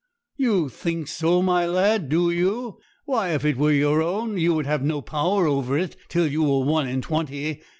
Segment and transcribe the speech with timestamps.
[0.35, 2.79] 'You think so, my lad, do you?
[3.05, 6.43] Why, if it were your own, you would have no power over it till you
[6.51, 7.61] are one and twenty.